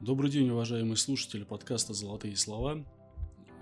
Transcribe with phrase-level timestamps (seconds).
[0.00, 2.84] Добрый день, уважаемые слушатели подкаста «Золотые слова».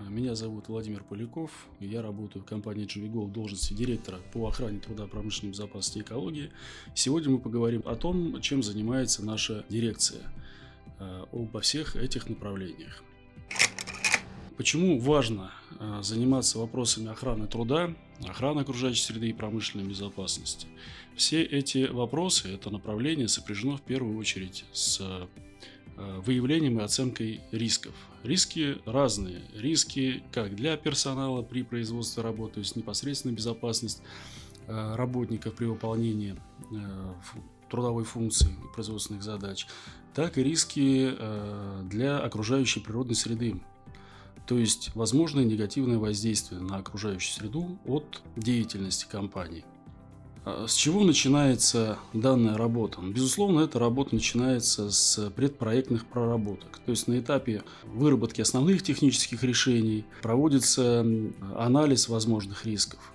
[0.07, 5.07] Меня зовут Владимир Поляков, я работаю в компании GVGO в должности директора по охране труда,
[5.07, 6.51] промышленной безопасности и экологии.
[6.93, 10.21] Сегодня мы поговорим о том, чем занимается наша дирекция,
[10.99, 13.03] э, обо всех этих направлениях.
[14.57, 17.95] Почему важно э, заниматься вопросами охраны труда,
[18.27, 20.67] охраны окружающей среды и промышленной безопасности?
[21.15, 25.25] Все эти вопросы, это направление сопряжено в первую очередь с Э,
[25.97, 27.93] выявлением и оценкой рисков.
[28.23, 29.41] Риски разные.
[29.55, 34.01] Риски как для персонала при производстве работы, то есть непосредственно безопасность
[34.67, 36.35] э, работников при выполнении
[36.71, 37.13] э,
[37.69, 39.67] трудовой функции производственных задач,
[40.13, 41.11] так и риски
[41.83, 43.61] для окружающей природной среды.
[44.47, 49.65] То есть возможное негативное воздействие на окружающую среду от деятельности компании–
[50.67, 53.01] с чего начинается данная работа?
[53.01, 56.79] Ну, безусловно, эта работа начинается с предпроектных проработок.
[56.85, 61.05] То есть на этапе выработки основных технических решений проводится
[61.55, 63.13] анализ возможных рисков.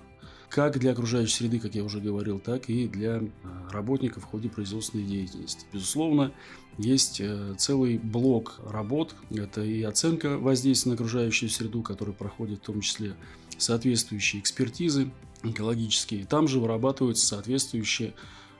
[0.49, 4.49] Как для окружающей среды, как я уже говорил, так и для а, работников в ходе
[4.49, 5.65] производственной деятельности.
[5.73, 6.31] Безусловно,
[6.77, 9.15] есть э, целый блок работ.
[9.31, 13.15] Это и оценка воздействия на окружающую среду, который проходит в том числе
[13.57, 15.09] соответствующие экспертизы
[15.43, 16.25] экологические.
[16.25, 18.13] Там же вырабатываются соответствующие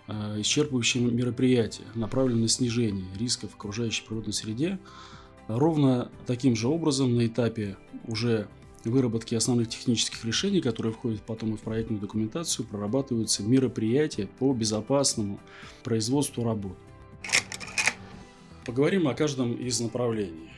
[0.08, 4.80] э, исчерпывающие мероприятия, направленные на снижение рисков окружающей природной среде.
[5.48, 8.48] Ровно таким же образом на этапе уже
[8.86, 15.40] выработки основных технических решений, которые входят потом и в проектную документацию, прорабатываются мероприятия по безопасному
[15.84, 16.78] производству работ.
[18.66, 20.50] Поговорим о каждом из направлений.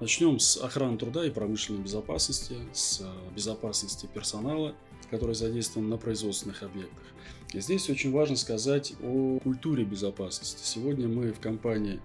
[0.00, 3.04] Начнем с охраны труда и промышленной безопасности, с
[3.34, 4.74] безопасности персонала–
[5.12, 7.04] который задействован на производственных объектах.
[7.52, 10.62] И здесь очень важно сказать о культуре безопасности.
[10.64, 12.00] Сегодня мы в компании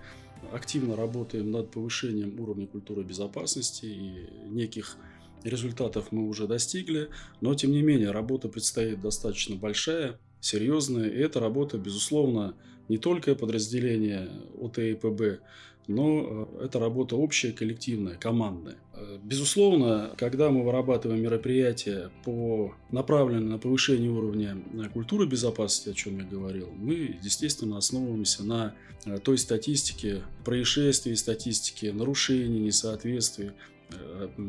[0.52, 4.97] активно работаем над повышением уровня культуры безопасности и неких
[5.45, 7.08] результатов мы уже достигли,
[7.39, 12.55] но тем не менее работа предстоит достаточно большая, серьезная, и эта работа, безусловно,
[12.89, 14.30] не только подразделение
[14.61, 15.42] ОТИПБ,
[15.87, 18.77] но э, это работа общая, коллективная, командная.
[18.93, 25.93] Э, безусловно, когда мы вырабатываем мероприятия по направленные на повышение уровня э, культуры безопасности, о
[25.93, 28.76] чем я говорил, мы, естественно, основываемся на
[29.23, 33.52] той статистике происшествий, статистике нарушений, несоответствий,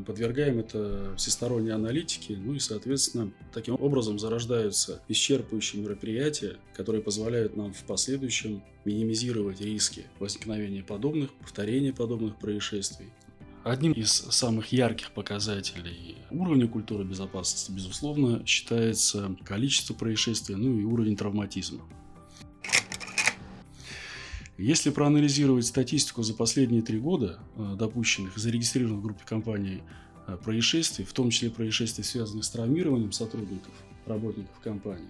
[0.07, 7.73] подвергаем это всесторонней аналитике, ну и, соответственно, таким образом зарождаются исчерпывающие мероприятия, которые позволяют нам
[7.73, 13.07] в последующем минимизировать риски возникновения подобных, повторения подобных происшествий.
[13.65, 21.17] Одним из самых ярких показателей уровня культуры безопасности, безусловно, считается количество происшествий, ну и уровень
[21.17, 21.83] травматизма.
[24.59, 29.85] Если проанализировать статистику за последние три года э, допущенных, зарегистрированных в группе компаний
[30.27, 33.73] э, происшествий, в том числе происшествий, связанных с травмированием сотрудников,
[34.05, 35.07] работников компании,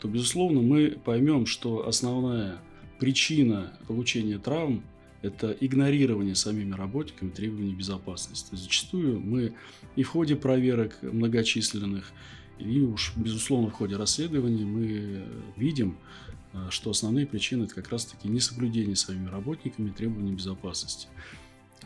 [0.00, 2.58] то, безусловно, мы поймем, что основная
[2.98, 4.84] причина получения травм–
[5.22, 8.54] это игнорирование самими работниками требований безопасности.
[8.54, 9.54] Зачастую мы
[9.96, 12.12] и в ходе проверок многочисленных,
[12.58, 15.24] и уж, безусловно, в ходе расследований мы
[15.56, 15.96] видим,
[16.70, 21.08] что основные причины это как раз-таки несоблюдение своими работниками требований безопасности.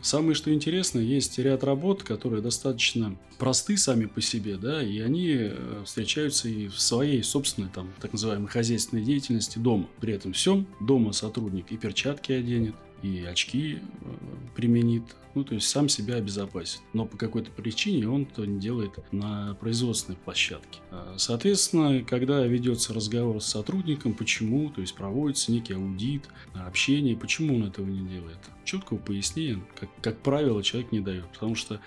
[0.01, 5.31] Самое что интересно, есть ряд работ, которые достаточно просты сами по себе, да, и они
[5.31, 9.87] э, встречаются и в своей собственной, там, так называемой хозяйственной деятельности дома.
[9.99, 14.15] При этом всем дома сотрудник и перчатки оденет, и очки э,
[14.55, 16.81] применит, ну, то есть сам себя обезопасит.
[16.93, 20.79] Но по какой-то причине он это не делает на производственной площадке.
[20.91, 26.23] А, соответственно, когда ведется разговор с сотрудником, почему, то есть проводится некий аудит,
[26.53, 31.27] общение, почему он этого не делает, четкого пояснения, как, как правило, человек не дает.
[31.33, 31.79] Потому что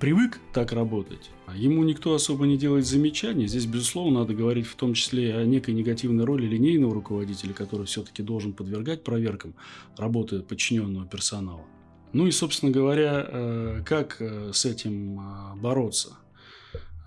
[0.00, 3.46] привык так работать, а ему никто особо не делает замечаний.
[3.46, 8.22] Здесь, безусловно, надо говорить в том числе о некой негативной роли линейного руководителя, который все-таки
[8.22, 9.54] должен подвергать проверкам
[9.96, 11.64] работы подчиненного персонала.
[12.12, 16.16] Ну и, собственно говоря, э, как э, с этим э, бороться?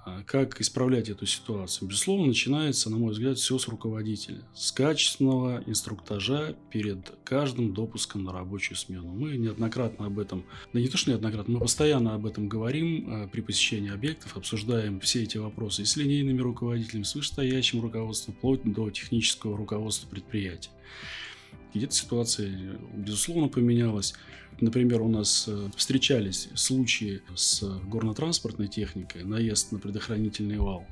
[0.09, 1.89] А как исправлять эту ситуацию?
[1.89, 8.31] Безусловно, начинается, на мой взгляд, все с руководителя, с качественного инструктажа перед каждым допуском на
[8.31, 9.09] рабочую смену.
[9.09, 13.27] Мы неоднократно об этом, да не то что неоднократно, мы постоянно об этом говорим э,
[13.27, 18.63] при посещении объектов, обсуждаем все эти вопросы и с линейными руководителями, с вышестоящим руководством, вплоть
[18.63, 20.71] до технического руководства предприятия.
[21.73, 24.13] Где-то ситуация, безусловно, поменялась.
[24.59, 30.87] Например, у нас э, встречались случаи с горно-транспортной техникой, наезд на предохранительный вал.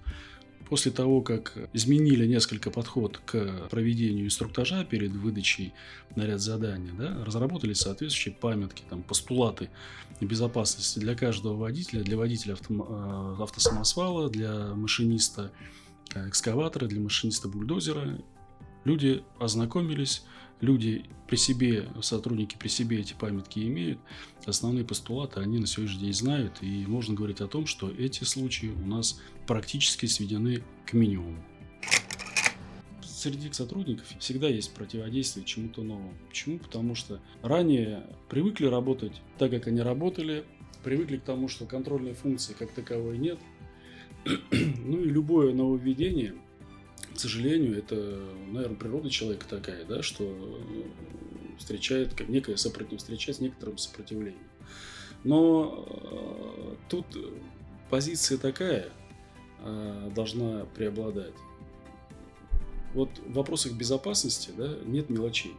[0.70, 5.74] После того, как изменили несколько подход к проведению инструктажа перед выдачей
[6.16, 9.70] на ряд задания, да, разработали соответствующие памятки, там, постулаты
[10.22, 15.52] безопасности для каждого водителя, для водителя авто, э, автосамосвала, для машиниста
[16.16, 18.20] экскаватора, для машиниста бульдозера.
[18.86, 20.24] Люди ознакомились,
[20.62, 23.98] люди при себе, сотрудники при себе эти памятки имеют,
[24.46, 28.68] основные постулаты они на сегодняшний день знают, и можно говорить о том, что эти случаи
[28.68, 31.44] у нас практически сведены к минимуму.
[33.04, 36.14] Среди сотрудников всегда есть противодействие чему-то новому.
[36.30, 36.60] Почему?
[36.60, 40.46] Потому что ранее привыкли работать так, как они работали,
[40.84, 43.40] привыкли к тому, что контрольной функции как таковой нет.
[44.52, 46.36] ну и любое нововведение–
[47.16, 47.96] к сожалению, это,
[48.48, 50.60] наверное, природа человека такая, да, что
[51.58, 54.44] встречает как некое сопротивление, встречает с некоторым сопротивлением.
[55.24, 57.06] Но э, тут
[57.90, 58.90] позиция такая
[59.60, 61.34] э, должна преобладать.
[62.94, 65.56] Вот в вопросах безопасности да, нет мелочей.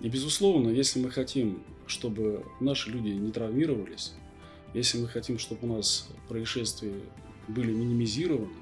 [0.00, 4.14] И, безусловно, если мы хотим, чтобы наши люди не травмировались,
[4.72, 6.94] если мы хотим, чтобы у нас происшествия
[7.48, 8.61] были минимизированы,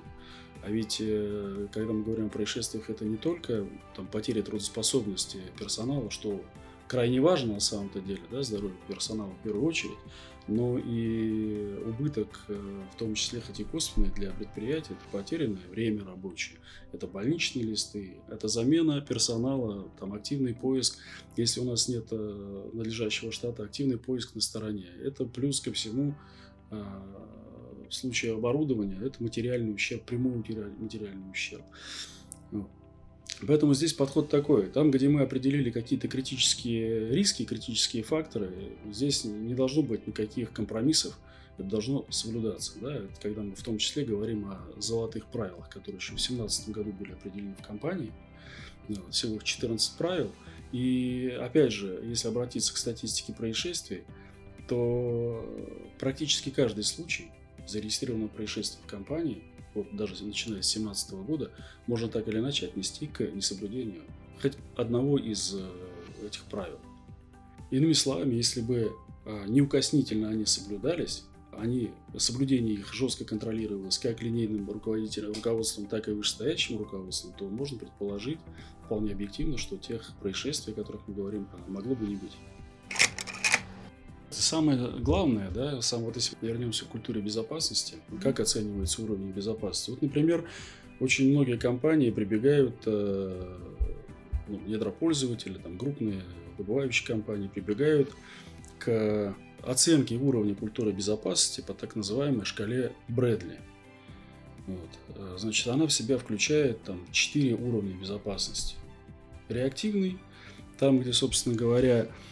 [0.62, 3.66] а ведь, э, когда мы говорим о происшествиях, это не только
[3.96, 6.42] там, потеря трудоспособности персонала, что
[6.86, 9.98] крайне важно на самом-то деле, да, здоровье персонала в первую очередь,
[10.48, 16.04] но и убыток, э, в том числе, хоть и косвенный для предприятия, это потерянное время
[16.04, 16.58] рабочее,
[16.92, 20.98] это больничные листы, это замена персонала, там активный поиск,
[21.36, 24.86] если у нас нет э, надлежащего штата, активный поиск на стороне.
[25.02, 26.14] Это плюс ко всему
[27.90, 31.64] в случае оборудования это материальный ущерб, прямой материальный ущерб.
[33.46, 34.68] Поэтому здесь подход такой.
[34.68, 38.52] Там, где мы определили какие-то критические риски, критические факторы,
[38.90, 41.18] здесь не должно быть никаких компромиссов,
[41.56, 42.72] это должно соблюдаться.
[42.80, 42.94] Да?
[42.96, 46.92] Это когда мы в том числе говорим о золотых правилах, которые еще в 2017 году
[46.92, 48.12] были определены в компании.
[49.10, 50.32] Всего их 14 правил.
[50.72, 54.04] И опять же, если обратиться к статистике происшествий,
[54.68, 55.44] то
[55.98, 57.30] практически каждый случай
[57.70, 59.42] зарегистрированного происшествия в компании,
[59.74, 61.50] вот даже начиная с 2017 года,
[61.86, 64.02] можно так или иначе отнести к несоблюдению
[64.40, 66.78] хоть одного из э, этих правил.
[67.70, 68.92] Иными словами, если бы
[69.24, 76.12] а, неукоснительно они соблюдались, они, соблюдение их жестко контролировалось как линейным руководителем, руководством, так и
[76.12, 78.38] вышестоящим руководством, то можно предположить
[78.84, 82.36] вполне объективно, что тех происшествий, о которых мы говорим, могло бы не быть.
[84.40, 89.90] Самое главное, да, сам, вот если вернемся к культуре безопасности, как оценивается уровень безопасности.
[89.90, 90.48] Вот, например,
[90.98, 93.58] очень многие компании прибегают, э,
[94.48, 96.22] ну, недропользователи, там, крупные
[96.56, 98.12] добывающие компании прибегают
[98.78, 103.58] к оценке уровня культуры безопасности по так называемой шкале Брэдли.
[104.66, 105.38] Вот.
[105.38, 108.76] Значит, она в себя включает там, 4 уровня безопасности.
[109.50, 110.18] Реактивный,
[110.78, 112.29] там, где, собственно говоря, Э,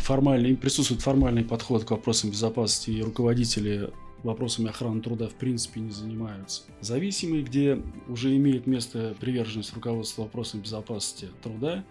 [0.00, 3.90] формальный, присутствует формальный подход к вопросам безопасности, и руководители
[4.22, 6.62] вопросами охраны труда в принципе не занимаются.
[6.80, 11.84] Зависимый, где уже имеет место приверженность руководства вопросам безопасности труда,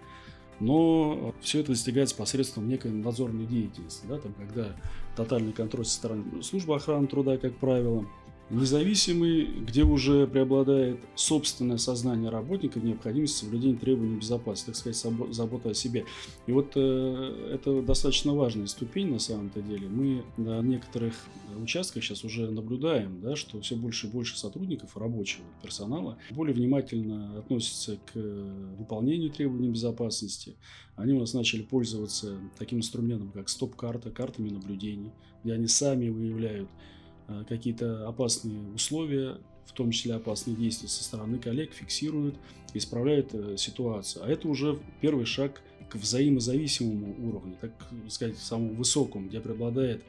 [0.59, 4.75] но все это достигается посредством некой надзорной деятельности, да, там, когда
[5.15, 8.05] тотальный контроль со стороны службы охраны труда, как правило,
[8.49, 15.69] Независимый, где уже преобладает собственное сознание работника в необходимости соблюдения требований безопасности, так сказать, забота
[15.69, 16.05] о себе.
[16.47, 19.87] И вот э, это достаточно важная ступень на самом-то деле.
[19.87, 21.13] Мы на некоторых
[21.61, 27.37] участках сейчас уже наблюдаем, да, что все больше и больше сотрудников, рабочего персонала, более внимательно
[27.37, 30.55] относятся к выполнению требований безопасности.
[30.95, 35.11] Они у нас начали пользоваться таким инструментом, как стоп-карта, картами наблюдений,
[35.43, 36.98] где они сами выявляют Э,
[37.47, 42.35] какие-то опасные условия, в том числе опасные действия со стороны коллег, фиксируют,
[42.73, 44.25] исправляют э, ситуацию.
[44.25, 47.71] А это уже первый шаг к взаимозависимому уровню, так
[48.09, 50.03] сказать, самому высокому, где преобладает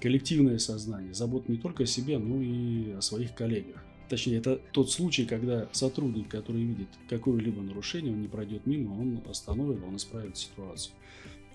[0.00, 3.82] коллективное сознание, забота не только о себе, но и о своих коллегах.
[4.08, 9.22] Точнее, это тот случай, когда сотрудник, который видит какое-либо нарушение, он не пройдет мимо, он
[9.28, 10.94] остановит, он исправит ситуацию.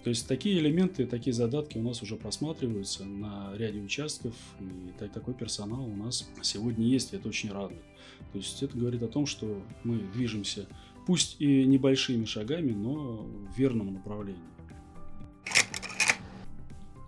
[0.04, 5.34] То есть такие элементы, такие задатки у нас уже просматриваются на ряде участков, и такой
[5.34, 7.84] персонал у нас сегодня есть, и это очень радует.
[8.32, 10.68] То есть это говорит о том, что мы движемся,
[11.06, 14.42] пусть и небольшими шагами, но в верном направлении.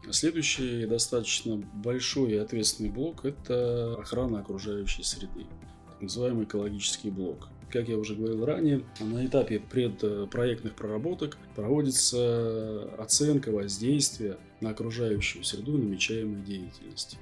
[0.09, 5.45] Следующий достаточно большой и ответственный блок– это охрана окружающей среды,
[5.87, 7.47] так называемый экологический блок.
[7.71, 15.77] Как я уже говорил ранее, на этапе предпроектных проработок проводится оценка воздействия на окружающую среду
[15.77, 17.17] намечаемой деятельности.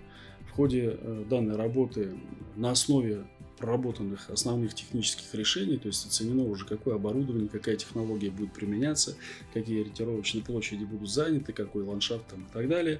[0.47, 2.15] В ходе э, данной работы
[2.55, 3.25] на основе
[3.59, 9.15] проработанных основных технических решений, то есть оценено уже какое оборудование, какая технология будет применяться,
[9.53, 12.99] какие ориентировочные площади будут заняты, какой ландшафт там и так далее,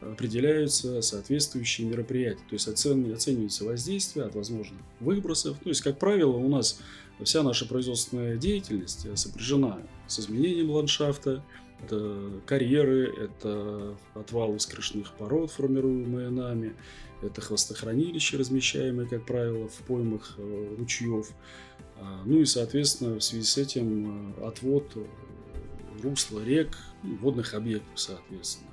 [0.00, 2.44] определяются соответствующие мероприятия.
[2.48, 5.58] То есть оцен, оценивается воздействие от возможных выбросов.
[5.58, 6.80] То есть, как правило, у нас
[7.22, 11.44] вся наша производственная деятельность сопряжена с изменением ландшафта,
[11.84, 16.74] это карьеры, это отвалы скрышных пород, формируемые нами,
[17.22, 21.30] это хвостохранилища, размещаемые, как правило, в поймах э, ручьев.
[21.96, 25.04] А, ну и, соответственно, в связи с этим э, отвод э,
[26.02, 28.68] русла рек, ну, водных объектов, соответственно.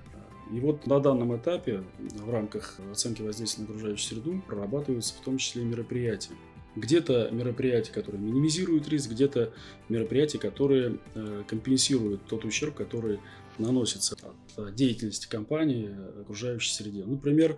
[0.52, 5.40] И вот на данном этапе в рамках оценки воздействия на окружающую среду прорабатываются в том
[5.40, 6.34] числе мероприятия.
[6.76, 9.54] Где-то мероприятия, которые минимизируют риск, где-то
[9.90, 11.00] мероприятия, которые
[11.48, 13.20] компенсируют тот ущерб, который
[13.58, 14.16] наносится
[14.56, 15.90] от деятельности компании
[16.22, 17.06] окружающей среде.
[17.06, 17.58] Например,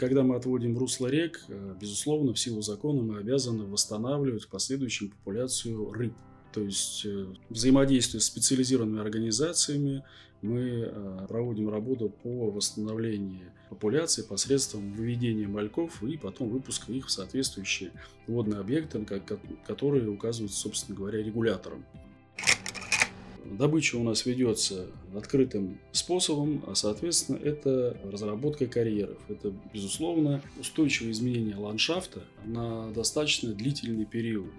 [0.00, 5.10] когда мы отводим русло рек, э, безусловно, в силу закона мы обязаны восстанавливать в последующем
[5.10, 6.14] популяцию рыб.
[6.54, 10.02] То есть э, взаимодействуя с специализированными организациями,
[10.40, 17.10] мы э, проводим работу по восстановлению популяции посредством выведения мальков и потом выпуска их в
[17.10, 17.92] соответствующие
[18.26, 19.04] водные объекты,
[19.66, 21.84] которые указываются, собственно говоря, регулятором.
[23.44, 29.18] Добыча у нас ведется открытым способом, а соответственно это разработка карьеров.
[29.28, 34.50] Это, безусловно, устойчивое изменение ландшафта на достаточно длительные периоды.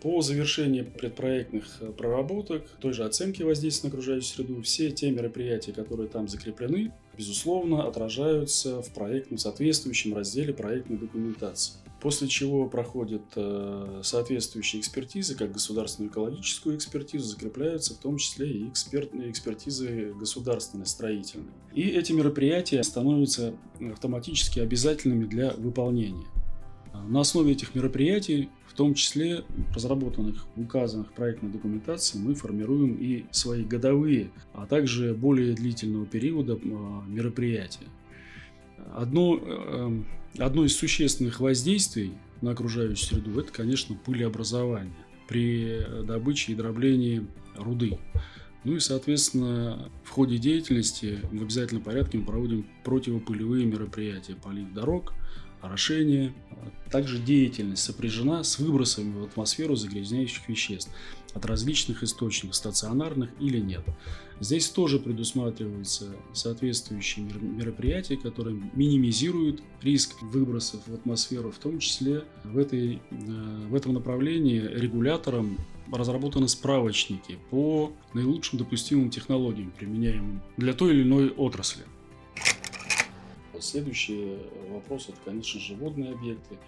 [0.00, 6.08] По завершении предпроектных проработок, той же оценки воздействия на окружающую среду, все те мероприятия, которые
[6.08, 14.80] там закреплены, безусловно, отражаются в проектном соответствующем разделе проектной документации после чего проходят э, соответствующие
[14.80, 21.54] экспертизы, как государственную экологическую экспертизу, закрепляются в том числе и экспертные экспертизы государственные, строительные.
[21.72, 26.26] И эти мероприятия становятся автоматически обязательными для выполнения.
[27.08, 29.44] На основе этих мероприятий, в том числе
[29.74, 36.66] разработанных указанных проектной документации, мы формируем и свои годовые, а также более длительного периода э,
[37.08, 37.86] мероприятия.
[38.94, 40.06] Одно эм,
[40.38, 44.94] Одно из существенных воздействий на окружающую среду– это, конечно, пылеобразование
[45.28, 47.98] при добыче и дроблении руды.
[48.64, 55.12] Ну и, соответственно, в ходе деятельности в обязательном порядке мы проводим противопылевые мероприятия, полив дорог,
[55.62, 56.34] орошение.
[56.90, 60.90] Также деятельность сопряжена с выбросами в атмосферу загрязняющих веществ
[61.34, 63.82] от различных источников, стационарных или нет.
[64.40, 72.58] Здесь тоже предусматриваются соответствующие мероприятия, которые минимизируют риск выбросов в атмосферу, в том числе в,
[72.58, 75.58] этой, э, в этом направлении регулятором
[75.92, 81.84] разработаны справочники по наилучшим допустимым технологиям, применяемым для той или иной отрасли.
[83.62, 84.38] Следующий
[84.70, 86.58] вопрос– это, конечно же, водные объекты.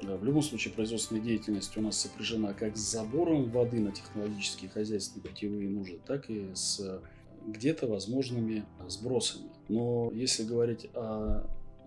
[0.00, 5.28] В любом случае производственная деятельность у нас сопряжена как с забором воды на технологические хозяйственные
[5.28, 7.02] питьевые нужды, так и с
[7.44, 9.50] где-то возможными сбросами.
[9.68, 11.44] Но если говорить о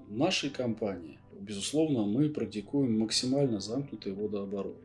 [0.10, 4.82] нашей компании, безусловно, мы практикуем максимально замкнутый водооборот.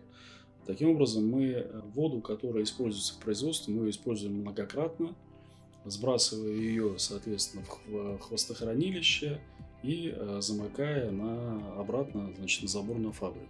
[0.65, 5.17] Таким образом, мы воду, которая используется в производстве, мы ее используем многократно,
[5.85, 9.41] сбрасывая ее, соответственно, в хвостохранилище,
[9.83, 13.47] и э, замыкая на, обратно значит, на забор на фабрику.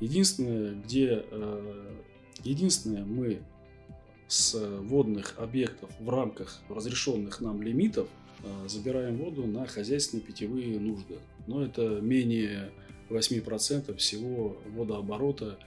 [0.00, 1.94] Единственное, где, э,
[2.42, 3.42] единственное, мы
[4.26, 8.08] с водных объектов в рамках разрешенных нам лимитов
[8.42, 11.18] э, забираем воду на хозяйственные питьевые нужды.
[11.46, 12.72] Но это менее
[13.10, 15.58] 8% всего водооборота,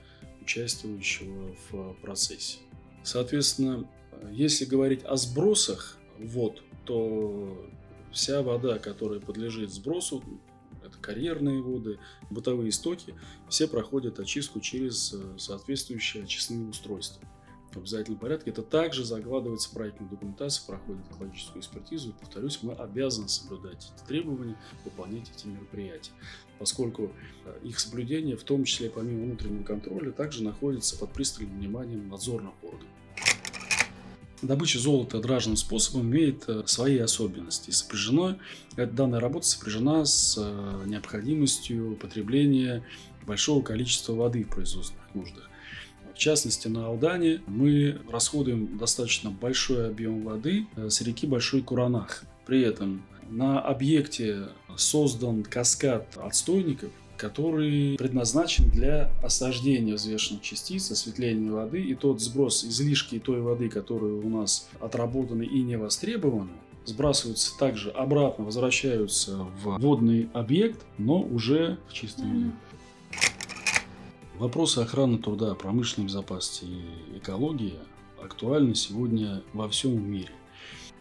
[0.42, 2.60] участвующего в процессе.
[3.04, 3.88] Соответственно,
[4.32, 7.68] если говорить о сбросах вод, то
[8.16, 10.24] вся вода, которая подлежит сбросу,
[10.82, 13.14] это карьерные воды, бытовые стоки,
[13.50, 17.22] все проходят очистку через э, соответствующие очистные устройства.
[17.74, 22.12] В обязательном порядке это также закладывается в проектную документацию, проходит экологическую экспертизу.
[22.12, 26.12] И, повторюсь, мы обязаны соблюдать эти требования, выполнять эти мероприятия,
[26.58, 27.12] поскольку
[27.44, 32.54] э, их соблюдение, в том числе помимо внутреннего контроля, также находится под пристальным вниманием надзорных
[32.64, 32.95] органов.
[34.46, 37.72] Добыча золота дражным способом имеет э, свои особенности.
[37.72, 38.38] Сопряжено,
[38.76, 42.84] данная работа сопряжена с э, необходимостью потребления
[43.26, 45.50] большого количества воды в производственных нуждах.
[46.14, 52.24] В частности, на Алдане мы расходуем достаточно большой объем воды э, с реки Большой Куранах.
[52.46, 61.82] При этом на объекте создан каскад отстойников, который предназначен для осаждения взвешенных частиц, осветления воды,
[61.82, 66.52] и тот сброс излишки той воды, которая у нас отработаны и не востребованы,
[66.86, 72.52] сбрасываются также обратно, возвращаются в водный объект, но уже в чистом виде.
[74.38, 77.76] Вопросы охраны труда, промышленной безопасности и экологии
[78.22, 80.32] актуальны сегодня во всем мире.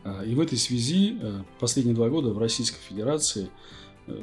[0.05, 3.51] А, и в этой связи э, последние два года в Российской Федерации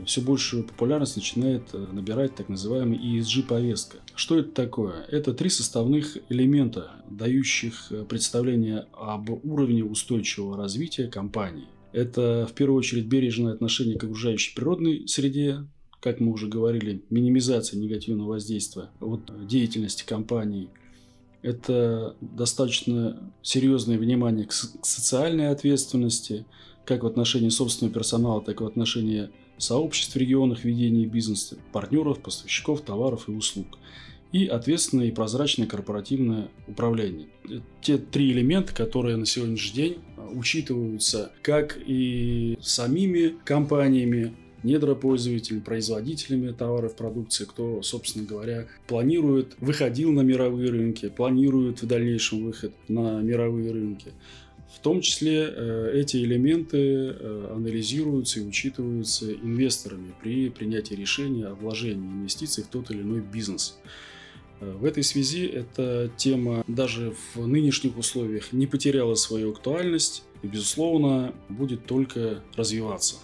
[0.06, 3.98] все большую популярность начинает э, набирать так называемый ESG-повестка.
[4.16, 5.06] Что это такое?
[5.10, 11.68] Это три составных элемента, дающих представление об уровне устойчивого развития компании.
[11.94, 15.66] Это в первую очередь бережное отношение к окружающей природной среде,
[16.00, 20.70] как мы уже говорили, минимизация негативного воздействия от деятельности компании.
[21.42, 26.46] Это достаточно серьезное внимание к социальной ответственности,
[26.86, 32.20] как в отношении собственного персонала, так и в отношении сообществ в регионах ведения бизнеса, партнеров,
[32.20, 33.78] поставщиков товаров и услуг.
[34.32, 37.28] И ответственное и прозрачное корпоративное управление.
[37.82, 39.98] Те три элемента, которые на сегодняшний день
[40.34, 44.34] учитываются как и самими компаниями,
[44.64, 52.46] недропользователями, производителями товаров, продукции, кто, собственно говоря, планирует, выходил на мировые рынки, планирует в дальнейшем
[52.46, 54.14] выход на мировые рынки.
[54.74, 61.56] В том числе э, эти элементы э, анализируются и учитываются инвесторами при принятии решения о
[61.56, 63.78] вложении инвестиций в тот или иной бизнес.
[64.62, 70.48] Э, в этой связи эта тема даже в нынешних условиях не потеряла свою актуальность и,
[70.48, 73.18] безусловно, будет только развиваться.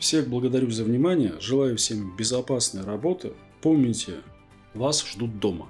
[0.00, 3.32] Всех благодарю за внимание, желаю всем безопасной работы.
[3.60, 4.14] Помните,
[4.74, 5.68] вас ждут дома.